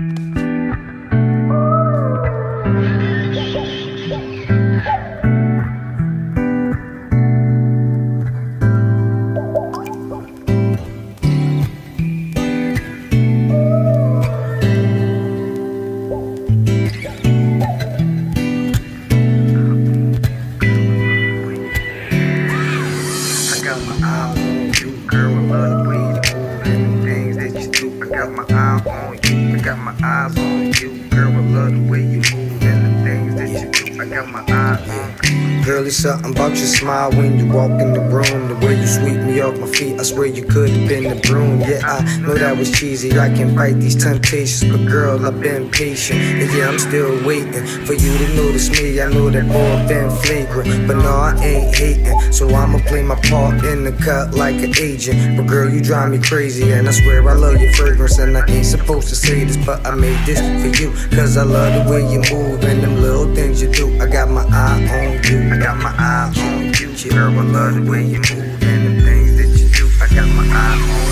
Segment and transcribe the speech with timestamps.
[0.00, 0.04] I
[28.10, 29.37] got my eye on you,
[29.68, 31.30] got my eyes on you, girl.
[31.30, 34.00] I love the way you move and the things that you do.
[34.00, 35.47] I got my eyes on you.
[35.68, 38.48] Girl, it's something about your smile when you walk in the room.
[38.48, 41.20] The way you sweep me off my feet, I swear you could have been the
[41.28, 41.60] broom.
[41.60, 43.12] Yeah, I know that was cheesy.
[43.18, 46.20] I can fight these temptations, but girl, I've been patient.
[46.20, 48.98] And yeah, I'm still waiting for you to notice me.
[48.98, 52.32] I know that all been flagrant, but no, I ain't hating.
[52.32, 55.36] So I'ma play my part in the cut like an agent.
[55.36, 58.16] But girl, you drive me crazy, and I swear I love your fragrance.
[58.16, 60.92] And I ain't supposed to say this, but I made this for you.
[61.14, 63.34] Cause I love the way you move and them little
[67.28, 69.84] Girl, I love the way you move and them things that you do.
[70.00, 71.08] I got my eye on.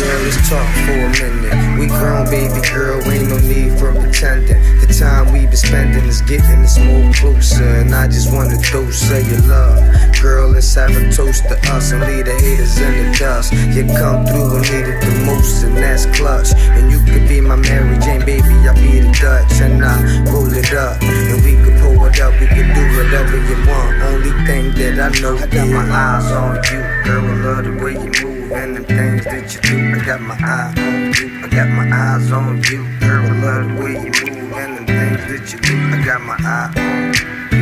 [0.00, 1.78] Girl, let's talk for a minute.
[1.78, 4.56] We grown, baby girl, ain't no need for pretending.
[4.80, 8.56] The time we been spending is getting us more closer, and I just want a
[8.72, 9.84] dose of your love.
[10.22, 13.52] Girl, let's have a toast to us and leave the haters in the dust.
[13.52, 16.37] You come through and need it the most, and that's clutch.
[23.48, 24.02] Whatever you want.
[24.02, 27.24] Only thing that I know, I got my eyes on you, girl.
[27.24, 30.00] I love the way you move and the things that you do.
[30.00, 31.44] I got my eye on you.
[31.44, 33.24] I got my eyes on you, girl.
[33.24, 35.74] I love the way you move and the things that you do.
[35.96, 37.57] I got my eye on you.